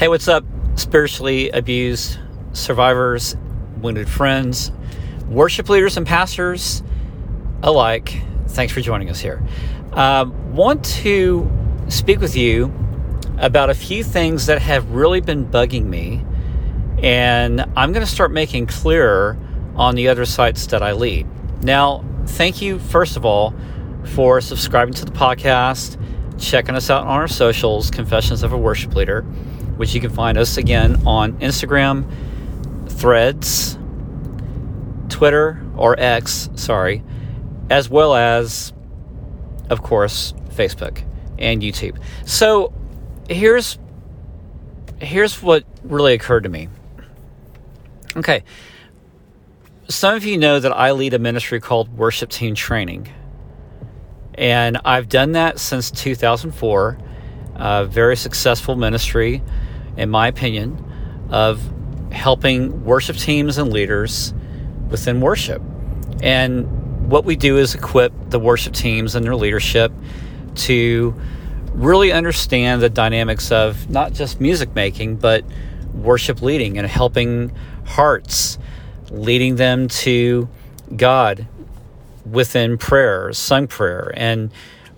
Hey, 0.00 0.08
what's 0.08 0.28
up, 0.28 0.46
spiritually 0.76 1.50
abused 1.50 2.18
survivors, 2.54 3.36
wounded 3.82 4.08
friends, 4.08 4.72
worship 5.28 5.68
leaders, 5.68 5.98
and 5.98 6.06
pastors 6.06 6.82
alike? 7.62 8.22
Thanks 8.48 8.72
for 8.72 8.80
joining 8.80 9.10
us 9.10 9.20
here. 9.20 9.42
Uh, 9.92 10.24
want 10.52 10.82
to 11.02 11.50
speak 11.88 12.18
with 12.18 12.34
you 12.34 12.72
about 13.36 13.68
a 13.68 13.74
few 13.74 14.02
things 14.02 14.46
that 14.46 14.62
have 14.62 14.90
really 14.90 15.20
been 15.20 15.44
bugging 15.44 15.84
me, 15.84 16.24
and 17.02 17.60
I'm 17.76 17.92
going 17.92 18.06
to 18.06 18.10
start 18.10 18.32
making 18.32 18.68
clearer 18.68 19.36
on 19.76 19.96
the 19.96 20.08
other 20.08 20.24
sites 20.24 20.66
that 20.68 20.82
I 20.82 20.92
lead. 20.92 21.26
Now, 21.62 22.06
thank 22.24 22.62
you, 22.62 22.78
first 22.78 23.18
of 23.18 23.26
all, 23.26 23.52
for 24.14 24.40
subscribing 24.40 24.94
to 24.94 25.04
the 25.04 25.12
podcast, 25.12 26.02
checking 26.38 26.74
us 26.74 26.88
out 26.88 27.02
on 27.02 27.20
our 27.20 27.28
socials, 27.28 27.90
Confessions 27.90 28.42
of 28.42 28.54
a 28.54 28.56
Worship 28.56 28.94
Leader 28.94 29.26
which 29.80 29.94
you 29.94 30.00
can 30.02 30.10
find 30.10 30.36
us 30.36 30.58
again 30.58 31.06
on 31.06 31.32
Instagram, 31.38 32.04
Threads, 32.86 33.78
Twitter, 35.08 35.58
or 35.74 35.98
X, 35.98 36.50
sorry, 36.54 37.02
as 37.70 37.88
well 37.88 38.14
as, 38.14 38.74
of 39.70 39.82
course, 39.82 40.34
Facebook 40.50 41.02
and 41.38 41.62
YouTube. 41.62 41.98
So 42.26 42.74
here's 43.30 43.78
here's 45.00 45.42
what 45.42 45.64
really 45.82 46.12
occurred 46.12 46.42
to 46.42 46.50
me. 46.50 46.68
Okay. 48.14 48.44
Some 49.88 50.14
of 50.14 50.26
you 50.26 50.36
know 50.36 50.60
that 50.60 50.76
I 50.76 50.92
lead 50.92 51.14
a 51.14 51.18
ministry 51.18 51.58
called 51.58 51.96
Worship 51.96 52.28
Team 52.28 52.54
Training. 52.54 53.08
And 54.34 54.76
I've 54.84 55.08
done 55.08 55.32
that 55.32 55.58
since 55.58 55.90
2004. 55.90 56.98
A 57.54 57.86
very 57.86 58.16
successful 58.16 58.76
ministry 58.76 59.42
in 59.96 60.10
my 60.10 60.28
opinion, 60.28 60.82
of 61.30 61.60
helping 62.12 62.84
worship 62.84 63.16
teams 63.16 63.58
and 63.58 63.72
leaders 63.72 64.34
within 64.88 65.20
worship. 65.20 65.62
And 66.22 67.08
what 67.10 67.24
we 67.24 67.36
do 67.36 67.56
is 67.58 67.74
equip 67.74 68.12
the 68.30 68.38
worship 68.38 68.74
teams 68.74 69.14
and 69.14 69.24
their 69.24 69.36
leadership 69.36 69.92
to 70.56 71.14
really 71.72 72.12
understand 72.12 72.82
the 72.82 72.90
dynamics 72.90 73.52
of 73.52 73.88
not 73.88 74.12
just 74.12 74.40
music 74.40 74.74
making, 74.74 75.16
but 75.16 75.44
worship 75.94 76.42
leading 76.42 76.78
and 76.78 76.86
helping 76.86 77.52
hearts, 77.84 78.58
leading 79.10 79.56
them 79.56 79.88
to 79.88 80.48
God 80.96 81.46
within 82.28 82.78
prayer, 82.78 83.32
sung 83.32 83.66
prayer, 83.66 84.12
and 84.16 84.50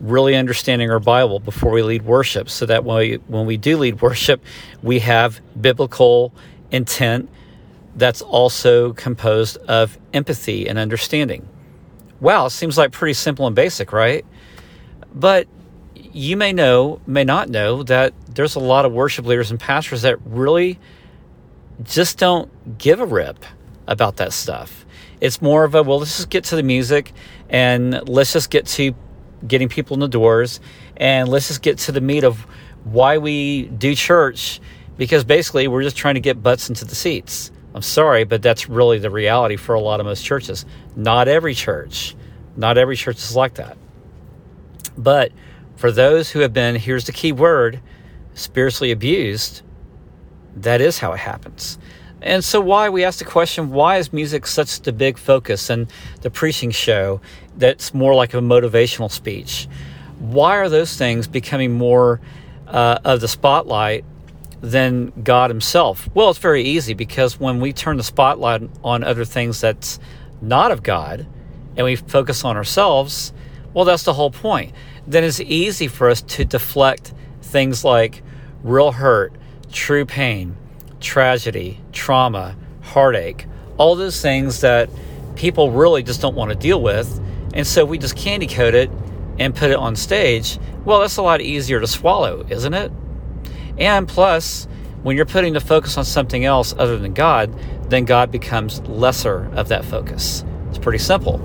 really 0.03 0.34
understanding 0.34 0.91
our 0.91 1.00
Bible 1.00 1.39
before 1.39 1.70
we 1.70 1.83
lead 1.83 2.03
worship 2.03 2.50
so 2.50 2.67
that 2.67 2.84
when 2.84 2.97
we, 2.97 3.14
when 3.28 3.47
we 3.47 3.56
do 3.56 3.78
lead 3.78 4.03
worship, 4.03 4.44
we 4.83 4.98
have 4.98 5.41
biblical 5.59 6.34
intent 6.70 7.31
that's 7.94 8.20
also 8.20 8.92
composed 8.94 9.59
of 9.69 9.98
empathy 10.12 10.69
and 10.69 10.78
understanding. 10.78 11.48
Wow, 12.20 12.48
seems 12.48 12.77
like 12.77 12.92
pretty 12.92 13.14
simple 13.14 13.47
and 13.47 13.55
basic, 13.55 13.92
right? 13.92 14.27
But 15.14 15.47
you 15.94 16.37
may 16.37 16.53
know, 16.53 17.00
may 17.06 17.25
not 17.25 17.48
know 17.48 17.83
that 17.84 18.12
there's 18.34 18.55
a 18.55 18.61
lot 18.61 18.84
of 18.84 18.92
worship 18.92 19.25
leaders 19.25 19.50
and 19.50 19.61
pastors 19.61 20.03
that 20.03 20.19
really 20.25 20.78
just 21.83 22.19
don't 22.19 22.78
give 22.78 23.00
a 23.00 23.06
rip 23.06 23.44
about 23.87 24.16
that 24.16 24.33
stuff. 24.33 24.84
It's 25.20 25.41
more 25.41 25.64
of 25.64 25.75
a, 25.75 25.83
well, 25.83 25.98
let's 25.98 26.16
just 26.16 26.31
get 26.31 26.44
to 26.44 26.56
the 26.56 26.62
music 26.62 27.12
and 27.48 28.09
let's 28.09 28.33
just 28.33 28.50
get 28.50 28.66
to 28.66 28.94
getting 29.47 29.69
people 29.69 29.95
in 29.95 30.01
the 30.01 30.09
doors. 30.09 30.61
And 30.97 31.29
let's 31.29 31.48
just 31.48 31.62
get 31.62 31.79
to 31.79 31.93
the 31.93 32.01
meat 32.01 32.25
of 32.25 32.47
why 32.85 33.19
we 33.19 33.65
do 33.65 33.95
church 33.95 34.61
because 34.97 35.25
basically 35.25 35.69
we're 35.69 35.83
just 35.83 35.97
trying 35.97 36.15
to 36.15 36.21
get 36.21 36.43
butts 36.43 36.69
into 36.69 36.84
the 36.84 36.95
seats. 36.95 37.51
I'm 37.75 37.83
sorry, 37.83 38.25
but 38.25 38.43
that's 38.43 38.69
really 38.69 38.99
the 38.99 39.11
reality 39.11 39.57
for 39.57 39.75
a 39.75 39.81
lot 39.81 40.01
of 40.01 40.07
most 40.07 40.25
churches. 40.25 40.67
Not 40.95 41.29
every 41.29 41.55
church, 41.55 42.15
not 42.56 42.77
every 42.77 42.97
church 42.97 43.16
is 43.16 43.34
like 43.34 43.55
that. 43.55 43.78
But 44.97 45.33
for 45.77 45.91
those 45.91 46.31
who 46.31 46.41
have 46.41 46.53
been, 46.53 46.77
here's 46.77 47.06
the 47.06 47.12
key 47.12 47.33
word, 47.33 47.81
spiritually 48.34 48.91
abused, 48.91 49.62
that 50.56 50.81
is 50.81 50.99
how 50.99 51.12
it 51.12 51.19
happens. 51.19 51.78
And 52.22 52.44
so, 52.44 52.60
why 52.60 52.88
we 52.88 53.05
ask 53.05 53.19
the 53.19 53.25
question, 53.25 53.71
why 53.71 53.99
is 53.99 54.12
music 54.12 54.47
such 54.47 54.81
the 54.83 54.93
big 54.93 55.19
focus 55.19 55.69
and 55.71 55.88
the 56.21 56.31
preaching 56.31 56.71
show 56.71 57.21
that's 57.56 57.93
more 57.93 58.15
like 58.15 58.33
a 58.33 58.38
motivational 58.38 59.10
speech? 59.10 59.69
Why 60.21 60.56
are 60.56 60.69
those 60.69 60.97
things 60.97 61.27
becoming 61.27 61.72
more 61.72 62.21
uh, 62.69 62.99
of 63.05 63.21
the 63.21 63.28
spotlight 63.28 64.05
than 64.60 65.12
God 65.25 65.50
Himself? 65.50 66.09
Well, 66.15 66.31
it's 66.31 66.38
very 66.38 66.62
easy 66.62 66.94
because 66.94 67.41
when 67.41 67.60
we 67.60 67.72
turn 67.72 67.97
the 67.97 68.05
spotlight 68.05 68.62
on 68.84 69.03
other 69.03 69.25
things 69.25 69.60
that's 69.60 69.99
not 70.41 70.71
of 70.71 70.84
God 70.84 71.27
and 71.77 71.84
we 71.84 71.97
focus 71.97 72.44
on 72.44 72.56
ourselves, 72.56 73.33
well, 73.75 73.84
that's 73.84 74.04
the 74.04 74.12
whole 74.12 74.31
point. 74.31 74.72
Then 75.09 75.25
it's 75.25 75.41
easy 75.41 75.89
for 75.89 76.09
us 76.09 76.22
to 76.22 76.44
deflect 76.44 77.12
things 77.43 77.84
like 77.84 78.22
real 78.62 78.93
hurt, 78.93 79.34
true 79.72 80.06
pain, 80.06 80.56
tragedy, 81.00 81.81
trauma, 81.92 82.56
heartache, 82.82 83.47
all 83.78 83.97
those 83.97 84.20
things 84.20 84.60
that 84.60 84.88
people 85.36 85.70
really 85.70 86.03
just 86.03 86.20
don't 86.20 86.34
want 86.34 86.50
to 86.50 86.56
deal 86.56 86.80
with. 86.80 87.20
And 87.54 87.66
so 87.66 87.84
we 87.84 87.98
just 87.98 88.16
candy 88.16 88.47
coat 88.47 88.75
it 88.75 88.91
and 89.38 89.54
put 89.54 89.70
it 89.70 89.76
on 89.76 89.97
stage. 89.97 90.58
Well, 90.84 91.00
that's 91.00 91.16
a 91.16 91.22
lot 91.22 91.41
easier 91.41 91.80
to 91.80 91.86
swallow, 91.86 92.47
isn't 92.48 92.75
it? 92.75 92.92
And 93.78 94.06
plus, 94.06 94.66
when 95.03 95.16
you're 95.16 95.26
putting 95.26 95.53
the 95.53 95.60
focus 95.60 95.97
on 95.97 96.04
something 96.04 96.44
else 96.44 96.75
other 96.76 96.98
than 96.98 97.12
God, 97.12 97.53
then 97.91 98.04
God 98.04 98.30
becomes 98.30 98.80
lesser 98.82 99.50
of 99.54 99.69
that 99.69 99.84
focus. 99.84 100.44
It's 100.69 100.78
pretty 100.78 100.98
simple. 100.98 101.41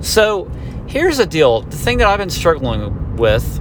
So 0.00 0.44
here's 0.86 1.18
the 1.18 1.26
deal 1.26 1.62
the 1.62 1.76
thing 1.76 1.98
that 1.98 2.08
I've 2.08 2.18
been 2.18 2.30
struggling 2.30 3.16
with 3.16 3.60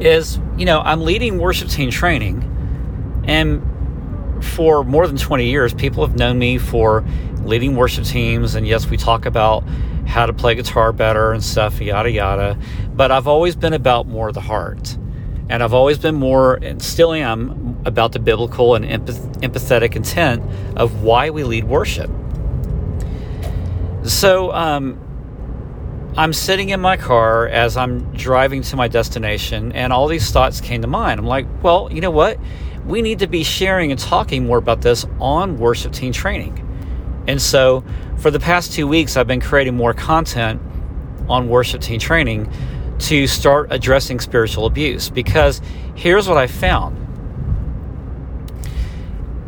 is, 0.00 0.38
you 0.56 0.64
know, 0.64 0.80
I'm 0.80 1.02
leading 1.02 1.38
worship 1.38 1.68
team 1.68 1.90
training, 1.90 3.22
and 3.24 3.62
for 4.42 4.84
more 4.84 5.06
than 5.06 5.16
20 5.16 5.48
years, 5.48 5.74
people 5.74 6.06
have 6.06 6.16
known 6.16 6.38
me 6.38 6.58
for 6.58 7.04
leading 7.44 7.76
worship 7.76 8.04
teams. 8.04 8.54
And 8.54 8.66
yes, 8.66 8.88
we 8.88 8.96
talk 8.96 9.26
about 9.26 9.64
how 10.06 10.26
to 10.26 10.32
play 10.32 10.54
guitar 10.54 10.92
better 10.92 11.32
and 11.32 11.42
stuff, 11.42 11.80
yada, 11.80 12.10
yada. 12.10 12.58
But 12.94 13.10
I've 13.10 13.26
always 13.26 13.56
been 13.56 13.72
about 13.72 14.06
more 14.06 14.28
of 14.28 14.34
the 14.34 14.40
heart. 14.40 14.96
And 15.48 15.62
I've 15.62 15.74
always 15.74 15.98
been 15.98 16.14
more, 16.14 16.54
and 16.54 16.80
still 16.80 17.12
am, 17.12 17.80
about 17.84 18.12
the 18.12 18.18
biblical 18.18 18.74
and 18.74 18.84
empath- 18.84 19.40
empathetic 19.42 19.96
intent 19.96 20.42
of 20.76 21.02
why 21.02 21.30
we 21.30 21.44
lead 21.44 21.64
worship. 21.64 22.10
So, 24.04 24.52
um, 24.52 24.98
I'm 26.16 26.34
sitting 26.34 26.68
in 26.68 26.80
my 26.80 26.98
car 26.98 27.48
as 27.48 27.76
I'm 27.76 28.12
driving 28.12 28.60
to 28.62 28.76
my 28.76 28.86
destination, 28.86 29.72
and 29.72 29.94
all 29.94 30.08
these 30.08 30.30
thoughts 30.30 30.60
came 30.60 30.82
to 30.82 30.86
mind. 30.86 31.18
I'm 31.18 31.26
like, 31.26 31.46
well, 31.62 31.88
you 31.90 32.02
know 32.02 32.10
what? 32.10 32.38
We 32.86 33.02
need 33.02 33.20
to 33.20 33.26
be 33.26 33.44
sharing 33.44 33.90
and 33.90 34.00
talking 34.00 34.46
more 34.46 34.58
about 34.58 34.82
this 34.82 35.06
on 35.20 35.58
worship 35.58 35.92
team 35.92 36.12
training. 36.12 36.68
And 37.28 37.40
so, 37.40 37.84
for 38.18 38.30
the 38.30 38.40
past 38.40 38.72
two 38.72 38.88
weeks, 38.88 39.16
I've 39.16 39.26
been 39.26 39.40
creating 39.40 39.76
more 39.76 39.94
content 39.94 40.60
on 41.28 41.48
worship 41.48 41.80
team 41.80 42.00
training 42.00 42.52
to 43.00 43.26
start 43.26 43.68
addressing 43.70 44.20
spiritual 44.20 44.66
abuse 44.66 45.08
because 45.08 45.60
here's 45.94 46.28
what 46.28 46.36
I 46.36 46.46
found. 46.46 46.98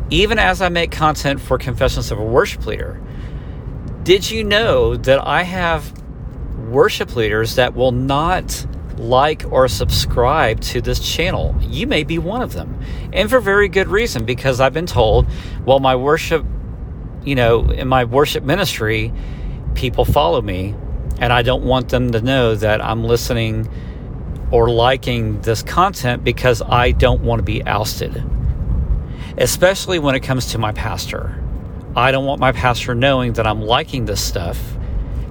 Even 0.09 0.39
as 0.39 0.61
I 0.61 0.69
make 0.69 0.91
content 0.91 1.41
for 1.41 1.57
Confessions 1.57 2.11
of 2.11 2.19
a 2.19 2.23
Worship 2.23 2.65
Leader, 2.65 3.01
did 4.03 4.29
you 4.29 4.43
know 4.43 4.95
that 4.95 5.25
I 5.25 5.43
have 5.43 5.91
worship 6.69 7.15
leaders 7.15 7.55
that 7.55 7.75
will 7.75 7.91
not 7.91 8.65
like 8.97 9.43
or 9.51 9.67
subscribe 9.67 10.61
to 10.61 10.81
this 10.81 10.99
channel. 10.99 11.55
You 11.61 11.87
may 11.87 12.03
be 12.03 12.17
one 12.17 12.41
of 12.41 12.53
them. 12.53 12.79
And 13.13 13.29
for 13.29 13.39
very 13.39 13.67
good 13.67 13.87
reason, 13.87 14.25
because 14.25 14.59
I've 14.59 14.73
been 14.73 14.85
told, 14.85 15.27
well, 15.65 15.79
my 15.79 15.95
worship, 15.95 16.45
you 17.23 17.35
know, 17.35 17.69
in 17.69 17.87
my 17.87 18.05
worship 18.05 18.43
ministry, 18.43 19.11
people 19.73 20.05
follow 20.05 20.41
me, 20.41 20.75
and 21.19 21.31
I 21.33 21.41
don't 21.41 21.63
want 21.63 21.89
them 21.89 22.11
to 22.11 22.21
know 22.21 22.55
that 22.55 22.83
I'm 22.83 23.03
listening 23.03 23.69
or 24.51 24.69
liking 24.69 25.41
this 25.41 25.63
content 25.63 26.23
because 26.23 26.61
I 26.61 26.91
don't 26.91 27.21
want 27.21 27.39
to 27.39 27.43
be 27.43 27.63
ousted. 27.63 28.23
Especially 29.37 29.99
when 29.99 30.15
it 30.15 30.21
comes 30.21 30.47
to 30.47 30.57
my 30.57 30.71
pastor. 30.71 31.41
I 31.95 32.11
don't 32.11 32.25
want 32.25 32.39
my 32.39 32.51
pastor 32.51 32.93
knowing 32.93 33.33
that 33.33 33.47
I'm 33.47 33.61
liking 33.61 34.05
this 34.05 34.21
stuff 34.21 34.77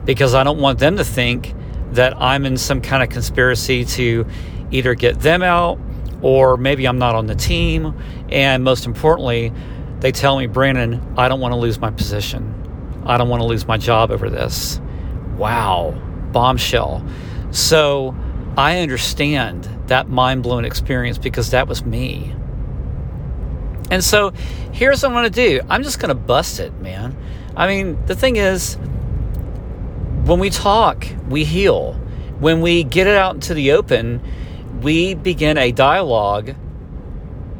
because 0.05 0.35
I 0.35 0.45
don't 0.45 0.59
want 0.59 0.79
them 0.79 0.97
to 0.97 1.05
think 1.05 1.55
that 1.95 2.21
I'm 2.21 2.45
in 2.45 2.57
some 2.57 2.81
kind 2.81 3.03
of 3.03 3.09
conspiracy 3.09 3.85
to 3.85 4.27
either 4.71 4.95
get 4.95 5.21
them 5.21 5.43
out 5.43 5.79
or 6.23 6.57
maybe 6.57 6.87
I'm 6.87 6.99
not 6.99 7.15
on 7.15 7.27
the 7.27 7.35
team. 7.35 7.95
And 8.29 8.65
most 8.65 8.87
importantly, 8.87 9.53
they 10.01 10.13
tell 10.13 10.39
me, 10.39 10.47
Branon, 10.47 11.19
I 11.19 11.29
don't 11.29 11.41
want 11.41 11.53
to 11.53 11.57
lose 11.57 11.79
my 11.79 11.91
position. 11.91 13.03
I 13.07 13.19
don't 13.19 13.29
want 13.29 13.43
to 13.43 13.47
lose 13.47 13.67
my 13.67 13.77
job 13.77 14.11
over 14.11 14.31
this. 14.31 14.81
Wow, 15.37 15.91
bombshell. 16.33 17.07
So 17.51 18.15
I 18.57 18.81
understand 18.81 19.69
that 19.87 20.09
mind 20.09 20.43
blowing 20.43 20.65
experience 20.65 21.19
because 21.19 21.51
that 21.51 21.69
was 21.69 21.85
me. 21.85 22.35
And 23.91 24.03
so 24.03 24.31
here's 24.73 25.03
what 25.03 25.11
I'm 25.11 25.15
going 25.15 25.25
to 25.25 25.31
do 25.31 25.61
I'm 25.69 25.83
just 25.83 25.99
going 25.99 26.09
to 26.09 26.15
bust 26.15 26.61
it, 26.61 26.73
man. 26.81 27.17
I 27.57 27.67
mean, 27.67 28.05
the 28.07 28.17
thing 28.17 28.37
is, 28.37 28.79
when 30.25 30.39
we 30.39 30.49
talk, 30.49 31.07
we 31.29 31.45
heal. 31.45 31.95
When 32.41 32.61
we 32.61 32.83
get 32.83 33.07
it 33.07 33.17
out 33.17 33.35
into 33.35 33.53
the 33.53 33.73
open, 33.73 34.23
we 34.81 35.15
begin 35.15 35.59
a 35.59 35.71
dialogue 35.71 36.55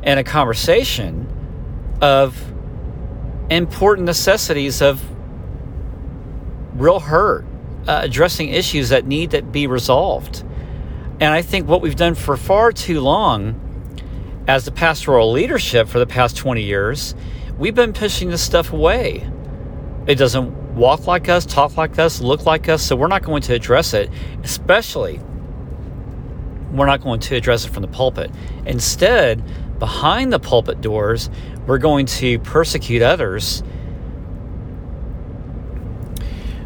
and 0.03 0.19
a 0.19 0.25
conversation 0.25 1.29
of 2.01 2.53
important 3.51 4.07
necessities 4.07 4.81
of 4.81 5.03
real 6.75 7.01
hurt, 7.01 7.45
uh, 7.87 8.01
addressing 8.03 8.49
issues 8.49 8.89
that 8.89 9.07
need 9.07 9.31
to 9.33 9.43
be 9.43 9.67
resolved. 9.67 10.43
And 11.21 11.33
I 11.33 11.43
think 11.43 11.69
what 11.69 11.83
we've 11.83 11.97
done 11.97 12.15
for 12.15 12.37
far 12.37 12.73
too 12.73 13.01
long 13.01 13.61
as 14.49 14.65
the 14.65 14.73
pastoral 14.73 15.33
leadership 15.33 15.89
for 15.89 15.99
the 15.99 16.07
past 16.07 16.37
20 16.37 16.63
years, 16.63 17.15
we've 17.59 17.75
been 17.75 17.93
pushing 17.93 18.31
this 18.31 18.43
stuff 18.43 18.73
away. 18.73 19.31
It 20.07 20.17
doesn't 20.17 20.75
walk 20.75 21.07
like 21.07 21.29
us, 21.29 21.47
talk 21.47 21.77
like 21.77 21.99
us, 21.99 22.21
look 22.21 22.45
like 22.45 22.69
us, 22.69 22.83
so 22.83 22.97
we're 22.97 23.09
not 23.09 23.23
going 23.23 23.43
to 23.43 23.55
address 23.55 23.95
it, 23.95 24.11
especially 24.43 25.21
we're 26.73 26.87
not 26.87 27.01
going 27.01 27.21
to 27.21 27.37
address 27.37 27.65
it 27.65 27.71
from 27.71 27.83
the 27.83 27.89
pulpit. 27.89 28.31
Instead, 28.67 29.43
behind 29.79 30.33
the 30.33 30.39
pulpit 30.39 30.81
doors, 30.81 31.31
we're 31.67 31.79
going 31.79 32.07
to 32.07 32.39
persecute 32.41 33.01
others 33.01 33.63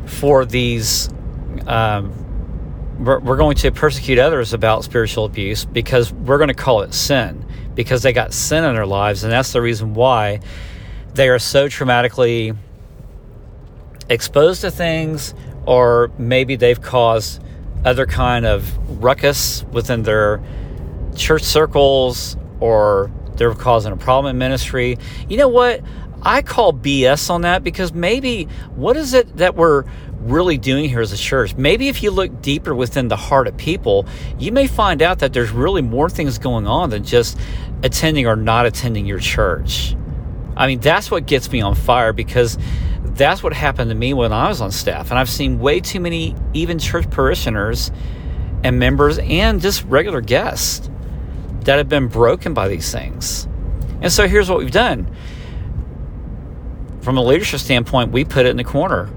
for 0.06 0.44
these. 0.44 1.08
Um, 1.67 2.25
we're, 2.99 3.20
we're 3.20 3.37
going 3.37 3.56
to 3.56 3.70
persecute 3.70 4.19
others 4.19 4.52
about 4.52 4.82
spiritual 4.82 5.25
abuse 5.25 5.64
because 5.64 6.12
we're 6.12 6.38
going 6.38 6.49
to 6.49 6.55
call 6.55 6.82
it 6.82 6.93
sin 6.94 7.46
because 7.75 8.02
they 8.02 8.12
got 8.12 8.32
sin 8.32 8.64
in 8.64 8.75
their 8.75 8.87
lives, 8.87 9.23
and 9.23 9.32
that's 9.32 9.52
the 9.52 9.61
reason 9.62 9.94
why 9.94 10.41
they 11.14 11.29
are 11.29 11.38
so 11.38 11.69
traumatically 11.69 12.56
exposed 14.08 14.62
to 14.62 14.70
things, 14.70 15.34
or 15.66 16.10
maybe 16.19 16.56
they've 16.56 16.81
caused 16.81 17.43
other 17.84 18.06
kind 18.06 18.46
of 18.46 19.02
ruckus 19.02 19.64
within 19.72 20.02
their 20.02 20.43
church 21.14 21.43
circles, 21.43 22.37
or 22.60 23.10
they're 23.37 23.55
causing 23.55 23.93
a 23.93 23.96
problem 23.96 24.31
in 24.31 24.38
ministry. 24.38 24.99
You 25.28 25.37
know 25.37 25.49
what? 25.49 25.82
I 26.22 26.43
call 26.43 26.72
BS 26.72 27.31
on 27.31 27.43
that 27.43 27.62
because 27.62 27.93
maybe 27.93 28.44
what 28.75 28.96
is 28.96 29.14
it 29.14 29.37
that 29.37 29.55
we're 29.55 29.84
really 30.20 30.58
doing 30.58 30.88
here 30.88 31.00
as 31.00 31.12
a 31.12 31.16
church? 31.16 31.55
Maybe 31.55 31.88
if 31.88 32.02
you 32.02 32.10
look 32.10 32.43
deeper 32.43 32.75
within 32.75 33.06
the 33.06 33.16
heart 33.16 33.46
of 33.46 33.56
people, 33.56 34.06
you 34.38 34.50
may 34.50 34.66
find 34.66 35.00
out 35.00 35.20
that 35.20 35.32
there's 35.32 35.50
really 35.50 35.82
more 35.82 36.10
things 36.10 36.38
going 36.38 36.66
on 36.66 36.90
than 36.90 37.05
just 37.05 37.38
attending 37.84 38.26
or 38.26 38.34
not 38.34 38.66
attending 38.66 39.06
your 39.06 39.20
church. 39.20 39.94
I 40.58 40.66
mean, 40.66 40.81
that's 40.81 41.10
what 41.10 41.26
gets 41.26 41.50
me 41.50 41.60
on 41.60 41.75
fire 41.75 42.12
because 42.12 42.58
that's 43.05 43.43
what 43.43 43.52
happened 43.52 43.90
to 43.90 43.94
me 43.94 44.12
when 44.12 44.32
I 44.32 44.49
was 44.49 44.60
on 44.60 44.72
staff. 44.72 45.10
And 45.10 45.19
I've 45.19 45.31
seen 45.31 45.60
way 45.60 45.81
too 45.81 46.00
many, 46.00 46.34
even 46.52 46.78
church 46.78 47.08
parishioners 47.10 47.90
and 48.64 48.78
members 48.78 49.19
and 49.19 49.60
just 49.60 49.84
regular 49.84 50.20
guests 50.20 50.90
that 51.60 51.76
have 51.76 51.88
been 51.88 52.08
broken 52.08 52.55
by 52.55 52.69
these 52.69 52.93
things. 52.93 53.46
And 54.02 54.12
so 54.12 54.26
here's 54.26 54.50
what 54.50 54.58
we've 54.58 54.70
done 54.70 55.08
from 57.00 57.16
a 57.16 57.22
leadership 57.22 57.60
standpoint, 57.60 58.12
we 58.12 58.25
put 58.25 58.44
it 58.44 58.50
in 58.50 58.56
the 58.56 58.64
corner. 58.64 59.08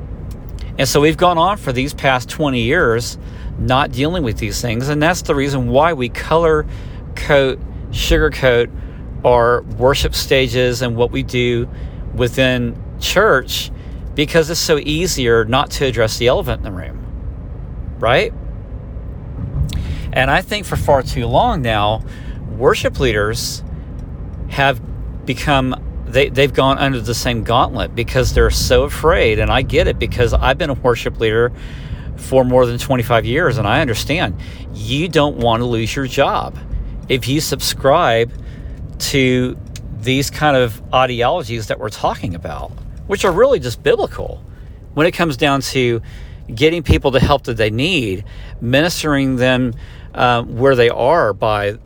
And 0.78 0.88
so 0.88 1.02
we've 1.02 1.18
gone 1.18 1.38
on 1.38 1.58
for 1.58 1.74
these 1.74 1.94
past 1.94 2.30
20 2.30 2.62
years 2.62 3.18
not 3.58 3.92
dealing 3.92 4.24
with 4.24 4.38
these 4.38 4.62
things. 4.62 4.88
And 4.90 5.02
that's 5.02 5.24
the 5.24 5.36
reason 5.36 5.68
why 5.68 5.94
we 5.94 6.08
color 6.08 6.66
coat, 7.16 7.60
sugarcoat 7.90 8.72
our 9.24 9.62
worship 9.62 10.16
stages 10.16 10.82
and 10.82 10.96
what 10.96 11.12
we 11.12 11.24
do 11.24 11.70
within 12.14 12.82
church 13.00 13.72
because 14.16 14.50
it's 14.50 14.60
so 14.60 14.78
easier 14.78 15.46
not 15.46 15.72
to 15.72 15.86
address 15.86 16.18
the 16.18 16.28
elephant 16.28 16.60
in 16.60 16.64
the 16.64 16.78
room. 16.78 16.98
Right? 18.00 18.34
And 20.14 20.30
I 20.30 20.42
think 20.42 20.66
for 20.66 20.76
far 20.76 21.04
too 21.04 21.28
long 21.28 21.62
now, 21.62 22.04
worship 22.58 23.00
leaders 23.00 23.64
have 24.50 24.82
become 25.26 25.76
they, 26.08 26.28
they've 26.28 26.54
gone 26.54 26.78
under 26.78 27.00
the 27.00 27.16
same 27.16 27.44
gauntlet 27.44 27.96
because 27.96 28.34
they're 28.34 28.50
so 28.50 28.84
afraid. 28.84 29.40
And 29.40 29.50
I 29.50 29.62
get 29.62 29.88
it 29.88 29.98
because 29.98 30.34
I've 30.34 30.58
been 30.58 30.70
a 30.70 30.74
worship 30.74 31.20
leader 31.22 31.54
for 32.18 32.44
more 32.44 32.66
than 32.66 32.78
25 32.78 33.26
years 33.26 33.58
and 33.58 33.68
I 33.68 33.82
understand 33.82 34.36
you 34.74 35.08
don't 35.08 35.38
want 35.38 35.62
to 35.62 35.66
lose 35.66 35.96
your 35.96 36.08
job. 36.08 36.58
If 37.08 37.28
you 37.28 37.40
subscribe 37.40 38.32
to 39.02 39.58
these 40.00 40.30
kind 40.30 40.56
of 40.56 40.82
ideologies 40.94 41.68
that 41.68 41.80
we're 41.80 41.90
talking 41.90 42.36
about, 42.36 42.72
which 43.08 43.26
are 43.26 43.32
really 43.32 43.60
just 43.60 43.84
biblical, 43.84 44.44
when 44.94 45.08
it 45.08 45.12
comes 45.12 45.38
down 45.38 45.62
to 45.62 46.02
getting 46.54 46.84
people 46.84 47.12
the 47.12 47.20
help 47.20 47.44
that 47.44 47.58
they 47.58 47.70
need, 47.70 48.26
ministering 48.60 49.36
them 49.38 49.74
uh, 50.14 50.44
where 50.44 50.76
they 50.76 50.90
are 50.90 51.34
by 51.34 51.78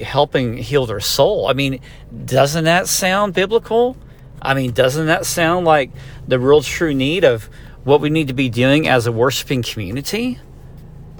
helping 0.00 0.56
heal 0.56 0.86
their 0.86 1.00
soul. 1.00 1.46
I 1.46 1.52
mean, 1.52 1.80
doesn't 2.24 2.64
that 2.64 2.88
sound 2.88 3.34
biblical? 3.34 3.96
I 4.42 4.54
mean, 4.54 4.72
doesn't 4.72 5.06
that 5.06 5.24
sound 5.24 5.64
like 5.64 5.90
the 6.26 6.38
real 6.38 6.60
true 6.60 6.92
need 6.92 7.24
of 7.24 7.48
what 7.84 8.00
we 8.00 8.10
need 8.10 8.28
to 8.28 8.34
be 8.34 8.48
doing 8.48 8.88
as 8.88 9.06
a 9.06 9.12
worshiping 9.12 9.62
community? 9.62 10.38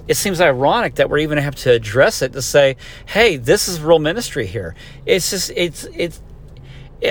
It 0.07 0.15
seems 0.15 0.39
ironic 0.39 0.95
that 0.95 1.09
we're 1.09 1.19
even 1.19 1.37
have 1.37 1.55
to 1.55 1.71
address 1.71 2.21
it 2.21 2.33
to 2.33 2.41
say, 2.41 2.77
"Hey, 3.05 3.37
this 3.37 3.67
is 3.67 3.81
real 3.81 3.99
ministry 3.99 4.45
here." 4.45 4.75
It's 5.05 5.29
just 5.29 5.51
it's 5.55 5.85
it's 5.95 6.21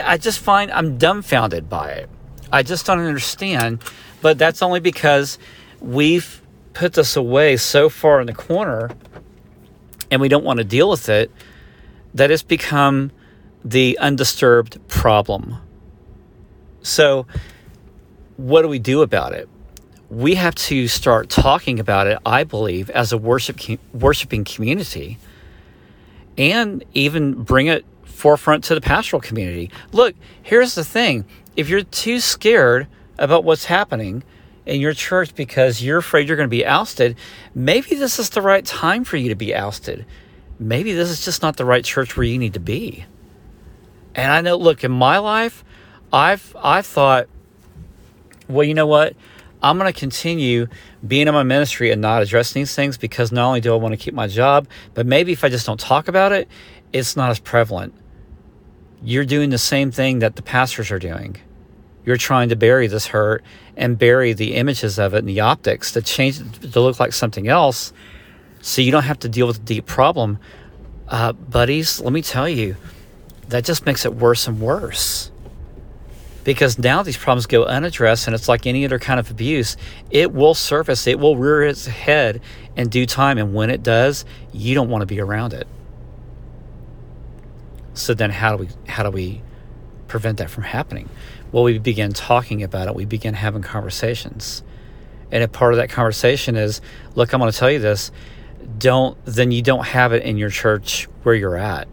I 0.04 0.16
just 0.16 0.38
find 0.38 0.70
I'm 0.70 0.96
dumbfounded 0.98 1.68
by 1.68 1.90
it. 1.90 2.08
I 2.52 2.62
just 2.62 2.86
don't 2.86 3.00
understand, 3.00 3.82
but 4.22 4.38
that's 4.38 4.62
only 4.62 4.80
because 4.80 5.38
we've 5.80 6.40
put 6.72 6.92
this 6.94 7.16
away 7.16 7.56
so 7.56 7.88
far 7.88 8.20
in 8.20 8.26
the 8.26 8.34
corner 8.34 8.90
and 10.10 10.20
we 10.20 10.28
don't 10.28 10.44
want 10.44 10.58
to 10.58 10.64
deal 10.64 10.88
with 10.88 11.08
it 11.08 11.30
that 12.14 12.30
it's 12.30 12.42
become 12.42 13.10
the 13.64 13.98
undisturbed 13.98 14.86
problem. 14.88 15.56
So, 16.82 17.26
what 18.36 18.62
do 18.62 18.68
we 18.68 18.78
do 18.78 19.02
about 19.02 19.32
it? 19.32 19.48
We 20.14 20.36
have 20.36 20.54
to 20.54 20.86
start 20.86 21.28
talking 21.28 21.80
about 21.80 22.06
it, 22.06 22.18
I 22.24 22.44
believe, 22.44 22.90
as 22.90 23.12
a 23.12 23.18
worship 23.18 23.60
worshiping 23.92 24.44
community 24.44 25.18
and 26.38 26.84
even 26.94 27.42
bring 27.42 27.66
it 27.66 27.84
forefront 28.04 28.64
to 28.64 28.74
the 28.74 28.80
pastoral 28.80 29.20
community. 29.20 29.70
Look, 29.92 30.14
here's 30.42 30.74
the 30.74 30.84
thing. 30.84 31.24
If 31.56 31.68
you're 31.68 31.82
too 31.82 32.20
scared 32.20 32.86
about 33.18 33.44
what's 33.44 33.64
happening 33.64 34.22
in 34.66 34.80
your 34.80 34.94
church 34.94 35.34
because 35.34 35.82
you're 35.82 35.98
afraid 35.98 36.28
you're 36.28 36.36
going 36.36 36.48
to 36.48 36.56
be 36.56 36.66
ousted, 36.66 37.16
maybe 37.54 37.94
this 37.94 38.18
is 38.18 38.30
the 38.30 38.42
right 38.42 38.64
time 38.64 39.04
for 39.04 39.16
you 39.16 39.28
to 39.28 39.34
be 39.34 39.54
ousted 39.54 40.06
maybe 40.58 40.92
this 40.92 41.10
is 41.10 41.24
just 41.24 41.42
not 41.42 41.56
the 41.56 41.64
right 41.64 41.84
church 41.84 42.16
where 42.16 42.24
you 42.24 42.38
need 42.38 42.54
to 42.54 42.60
be. 42.60 43.04
And 44.14 44.30
I 44.30 44.40
know, 44.40 44.56
look, 44.56 44.84
in 44.84 44.92
my 44.92 45.18
life, 45.18 45.64
I've 46.12 46.54
I've 46.60 46.86
thought, 46.86 47.28
well, 48.48 48.64
you 48.64 48.74
know 48.74 48.86
what? 48.86 49.16
I'm 49.64 49.78
going 49.78 49.90
to 49.90 49.98
continue 49.98 50.66
being 51.08 51.26
in 51.26 51.32
my 51.32 51.42
ministry 51.42 51.90
and 51.90 52.02
not 52.02 52.20
addressing 52.20 52.60
these 52.60 52.74
things 52.74 52.98
because 52.98 53.32
not 53.32 53.46
only 53.46 53.62
do 53.62 53.72
I 53.72 53.76
want 53.76 53.92
to 53.92 53.96
keep 53.96 54.12
my 54.12 54.26
job, 54.26 54.68
but 54.92 55.06
maybe 55.06 55.32
if 55.32 55.42
I 55.42 55.48
just 55.48 55.64
don't 55.64 55.80
talk 55.80 56.06
about 56.06 56.32
it, 56.32 56.48
it's 56.92 57.16
not 57.16 57.30
as 57.30 57.38
prevalent. 57.38 57.94
You're 59.02 59.24
doing 59.24 59.48
the 59.48 59.56
same 59.56 59.90
thing 59.90 60.18
that 60.18 60.36
the 60.36 60.42
pastors 60.42 60.90
are 60.90 60.98
doing. 60.98 61.38
You're 62.04 62.18
trying 62.18 62.50
to 62.50 62.56
bury 62.56 62.88
this 62.88 63.06
hurt 63.06 63.42
and 63.74 63.98
bury 63.98 64.34
the 64.34 64.54
images 64.56 64.98
of 64.98 65.14
it 65.14 65.20
and 65.20 65.28
the 65.28 65.40
optics 65.40 65.92
to 65.92 66.02
change 66.02 66.42
it 66.42 66.72
to 66.72 66.80
look 66.80 67.00
like 67.00 67.14
something 67.14 67.48
else 67.48 67.94
so 68.60 68.82
you 68.82 68.92
don't 68.92 69.04
have 69.04 69.20
to 69.20 69.30
deal 69.30 69.46
with 69.46 69.56
the 69.56 69.64
deep 69.76 69.86
problem. 69.86 70.38
Uh, 71.08 71.32
buddies, 71.32 72.02
let 72.02 72.12
me 72.12 72.20
tell 72.20 72.50
you, 72.50 72.76
that 73.48 73.64
just 73.64 73.86
makes 73.86 74.04
it 74.04 74.14
worse 74.14 74.46
and 74.46 74.60
worse. 74.60 75.30
Because 76.44 76.78
now 76.78 77.02
these 77.02 77.16
problems 77.16 77.46
go 77.46 77.64
unaddressed, 77.64 78.26
and 78.26 78.34
it's 78.34 78.48
like 78.48 78.66
any 78.66 78.84
other 78.84 78.98
kind 78.98 79.18
of 79.18 79.30
abuse. 79.30 79.76
It 80.10 80.32
will 80.32 80.54
surface, 80.54 81.06
it 81.06 81.18
will 81.18 81.36
rear 81.36 81.62
its 81.62 81.86
head 81.86 82.42
in 82.76 82.88
due 82.88 83.06
time, 83.06 83.38
and 83.38 83.54
when 83.54 83.70
it 83.70 83.82
does, 83.82 84.24
you 84.52 84.74
don't 84.74 84.90
want 84.90 85.02
to 85.02 85.06
be 85.06 85.20
around 85.20 85.54
it. 85.54 85.66
So 87.94 88.12
then, 88.12 88.30
how 88.30 88.56
do 88.56 88.64
we 88.64 88.68
how 88.88 89.04
do 89.04 89.10
we 89.10 89.40
prevent 90.08 90.38
that 90.38 90.50
from 90.50 90.64
happening? 90.64 91.08
Well, 91.50 91.64
we 91.64 91.78
begin 91.78 92.12
talking 92.12 92.62
about 92.62 92.88
it. 92.88 92.94
We 92.94 93.04
begin 93.04 93.34
having 93.34 93.62
conversations, 93.62 94.62
and 95.30 95.42
a 95.42 95.48
part 95.48 95.72
of 95.72 95.78
that 95.78 95.88
conversation 95.88 96.56
is, 96.56 96.80
look, 97.14 97.32
I'm 97.32 97.40
going 97.40 97.50
to 97.50 97.56
tell 97.56 97.70
you 97.70 97.78
this 97.78 98.10
don't 98.78 99.16
then 99.24 99.50
you 99.50 99.62
don't 99.62 99.86
have 99.86 100.12
it 100.12 100.22
in 100.22 100.36
your 100.36 100.50
church 100.50 101.08
where 101.22 101.34
you're 101.34 101.56
at. 101.56 101.88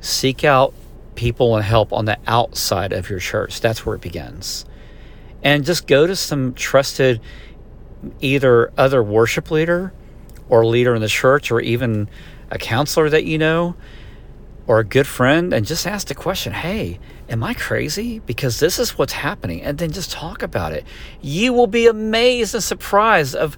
Seek 0.00 0.44
out 0.44 0.74
people 1.14 1.56
and 1.56 1.64
help 1.64 1.92
on 1.92 2.04
the 2.04 2.18
outside 2.26 2.92
of 2.92 3.10
your 3.10 3.18
church. 3.18 3.60
That's 3.60 3.84
where 3.84 3.96
it 3.96 4.00
begins. 4.00 4.64
And 5.42 5.64
just 5.64 5.86
go 5.86 6.06
to 6.06 6.16
some 6.16 6.54
trusted 6.54 7.20
either 8.20 8.72
other 8.76 9.02
worship 9.02 9.50
leader 9.50 9.92
or 10.48 10.66
leader 10.66 10.94
in 10.94 11.00
the 11.00 11.08
church 11.08 11.50
or 11.50 11.60
even 11.60 12.08
a 12.50 12.58
counselor 12.58 13.08
that 13.10 13.24
you 13.24 13.38
know 13.38 13.74
or 14.66 14.78
a 14.78 14.84
good 14.84 15.06
friend 15.06 15.52
and 15.52 15.66
just 15.66 15.86
ask 15.86 16.08
the 16.08 16.14
question 16.14 16.52
hey 16.52 16.98
am 17.32 17.42
i 17.42 17.54
crazy? 17.54 18.18
Because 18.20 18.60
this 18.60 18.78
is 18.78 18.98
what's 18.98 19.14
happening. 19.14 19.62
And 19.62 19.78
then 19.78 19.90
just 19.90 20.12
talk 20.12 20.42
about 20.42 20.72
it. 20.72 20.84
You 21.22 21.52
will 21.52 21.66
be 21.66 21.86
amazed 21.86 22.54
and 22.54 22.62
surprised 22.62 23.34
of 23.34 23.56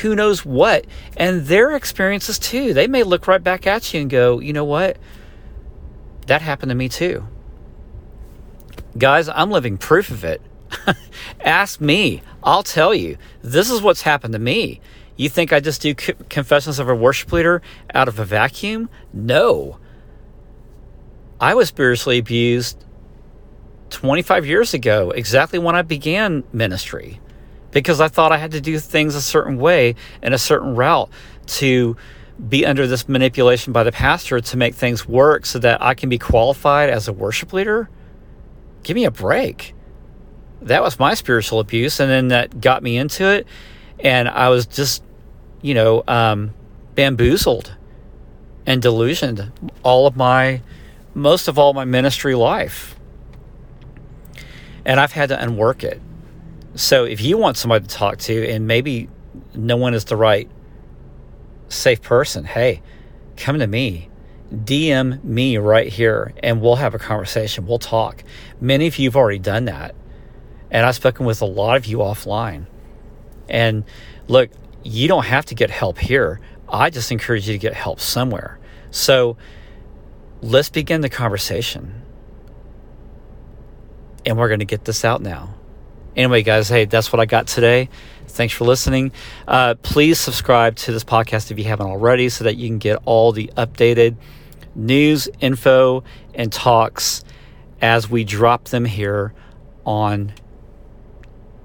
who 0.00 0.14
knows 0.14 0.44
what 0.44 0.86
and 1.16 1.46
their 1.46 1.74
experiences 1.74 2.38
too. 2.38 2.72
They 2.72 2.86
may 2.86 3.02
look 3.02 3.26
right 3.26 3.42
back 3.42 3.66
at 3.66 3.92
you 3.92 4.02
and 4.02 4.10
go 4.10 4.38
you 4.38 4.52
know 4.52 4.64
what 4.64 4.96
that 6.26 6.42
happened 6.42 6.70
to 6.70 6.74
me 6.74 6.88
too. 6.88 7.26
Guys 8.98 9.28
i'm 9.28 9.50
living 9.50 9.78
proof 9.78 10.10
of 10.10 10.24
it. 10.24 10.40
Ask 11.40 11.80
me. 11.80 12.22
I'll 12.42 12.62
tell 12.62 12.94
you. 12.94 13.18
This 13.42 13.70
is 13.70 13.80
what's 13.80 14.02
happened 14.02 14.32
to 14.32 14.38
me. 14.38 14.80
You 15.16 15.28
think 15.28 15.52
i 15.52 15.60
just 15.60 15.80
do 15.80 15.94
confessions 15.94 16.78
of 16.78 16.88
a 16.88 16.94
worship 16.94 17.32
leader 17.32 17.62
out 17.94 18.08
of 18.08 18.18
a 18.18 18.24
vacuum? 18.24 18.90
No. 19.12 19.78
I 21.40 21.54
was 21.54 21.68
spiritually 21.68 22.18
abused 22.18 22.82
25 23.90 24.46
years 24.46 24.74
ago, 24.74 25.10
exactly 25.10 25.58
when 25.58 25.74
I 25.76 25.82
began 25.82 26.44
ministry, 26.52 27.20
because 27.70 28.00
I 28.00 28.08
thought 28.08 28.32
I 28.32 28.38
had 28.38 28.52
to 28.52 28.60
do 28.60 28.78
things 28.78 29.14
a 29.14 29.22
certain 29.22 29.58
way 29.58 29.94
and 30.22 30.34
a 30.34 30.38
certain 30.38 30.74
route 30.74 31.10
to 31.46 31.96
be 32.48 32.66
under 32.66 32.86
this 32.86 33.08
manipulation 33.08 33.72
by 33.72 33.82
the 33.82 33.92
pastor 33.92 34.40
to 34.40 34.56
make 34.56 34.74
things 34.74 35.08
work 35.08 35.46
so 35.46 35.58
that 35.58 35.82
I 35.82 35.94
can 35.94 36.08
be 36.08 36.18
qualified 36.18 36.90
as 36.90 37.08
a 37.08 37.12
worship 37.12 37.52
leader. 37.52 37.88
Give 38.82 38.94
me 38.94 39.04
a 39.04 39.10
break. 39.10 39.74
That 40.62 40.82
was 40.82 40.98
my 40.98 41.14
spiritual 41.14 41.60
abuse, 41.60 42.00
and 42.00 42.10
then 42.10 42.28
that 42.28 42.60
got 42.60 42.82
me 42.82 42.96
into 42.96 43.28
it, 43.28 43.46
and 44.00 44.28
I 44.28 44.48
was 44.48 44.66
just, 44.66 45.02
you 45.62 45.74
know, 45.74 46.02
um, 46.06 46.52
bamboozled 46.94 47.74
and 48.66 48.82
delusioned 48.82 49.52
all 49.82 50.06
of 50.06 50.16
my 50.16 50.62
most 51.14 51.48
of 51.48 51.58
all 51.58 51.72
my 51.72 51.84
ministry 51.84 52.34
life. 52.34 52.94
And 54.84 55.00
I've 55.00 55.12
had 55.12 55.30
to 55.30 55.42
unwork 55.42 55.82
it. 55.82 56.00
So 56.74 57.04
if 57.04 57.22
you 57.22 57.38
want 57.38 57.56
somebody 57.56 57.86
to 57.86 57.94
talk 57.94 58.18
to 58.18 58.48
and 58.48 58.66
maybe 58.66 59.08
no 59.54 59.78
one 59.78 59.94
is 59.94 60.04
the 60.04 60.16
right 60.16 60.48
safe 61.68 62.02
person, 62.02 62.44
hey, 62.44 62.82
come 63.36 63.58
to 63.58 63.66
me. 63.66 64.10
DM 64.52 65.22
me 65.24 65.58
right 65.58 65.88
here 65.88 66.32
and 66.42 66.60
we'll 66.60 66.76
have 66.76 66.94
a 66.94 66.98
conversation. 66.98 67.66
We'll 67.66 67.80
talk. 67.80 68.22
Many 68.60 68.86
of 68.86 68.98
you 68.98 69.08
have 69.08 69.16
already 69.16 69.40
done 69.40 69.64
that. 69.64 69.94
And 70.70 70.86
I've 70.86 70.94
spoken 70.94 71.26
with 71.26 71.42
a 71.42 71.46
lot 71.46 71.76
of 71.76 71.86
you 71.86 71.98
offline. 71.98 72.66
And 73.48 73.84
look, 74.28 74.50
you 74.84 75.08
don't 75.08 75.24
have 75.24 75.46
to 75.46 75.54
get 75.54 75.70
help 75.70 75.98
here. 75.98 76.40
I 76.68 76.90
just 76.90 77.10
encourage 77.10 77.48
you 77.48 77.54
to 77.54 77.58
get 77.58 77.74
help 77.74 78.00
somewhere. 78.00 78.58
So 78.90 79.36
let's 80.42 80.70
begin 80.70 81.00
the 81.00 81.08
conversation. 81.08 82.02
And 84.24 84.38
we're 84.38 84.48
going 84.48 84.60
to 84.60 84.66
get 84.66 84.84
this 84.84 85.04
out 85.04 85.22
now. 85.22 85.54
Anyway, 86.16 86.42
guys, 86.42 86.68
hey, 86.68 86.86
that's 86.86 87.12
what 87.12 87.20
I 87.20 87.26
got 87.26 87.46
today. 87.46 87.88
Thanks 88.36 88.52
for 88.52 88.64
listening. 88.64 89.12
Uh, 89.48 89.74
please 89.82 90.18
subscribe 90.18 90.76
to 90.76 90.92
this 90.92 91.04
podcast 91.04 91.50
if 91.50 91.58
you 91.58 91.64
haven't 91.64 91.86
already 91.86 92.28
so 92.28 92.44
that 92.44 92.56
you 92.56 92.68
can 92.68 92.78
get 92.78 92.98
all 93.06 93.32
the 93.32 93.50
updated 93.56 94.16
news, 94.74 95.28
info, 95.40 96.04
and 96.34 96.52
talks 96.52 97.24
as 97.80 98.10
we 98.10 98.24
drop 98.24 98.64
them 98.64 98.84
here 98.84 99.32
on 99.86 100.34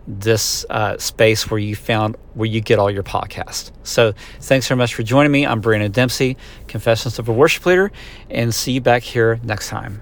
this 0.08 0.66
uh, 0.70 0.98
space 0.98 1.50
where 1.52 1.60
you 1.60 1.76
found 1.76 2.16
where 2.34 2.48
you 2.48 2.62
get 2.62 2.80
all 2.80 2.90
your 2.90 3.04
podcasts. 3.04 3.72
So 3.84 4.14
thanks 4.40 4.68
very 4.68 4.78
much 4.78 4.96
for 4.96 5.04
joining 5.04 5.32
me. 5.32 5.46
I'm 5.46 5.62
Branon 5.62 5.92
Dempsey, 5.92 6.38
Confessions 6.68 7.20
of 7.20 7.30
a 7.30 7.34
Worship 7.34 7.66
Leader, 7.66 7.92
and 8.30 8.54
see 8.56 8.72
you 8.72 8.82
back 8.82 9.04
here 9.04 9.40
next 9.44 9.70
time. 9.70 10.02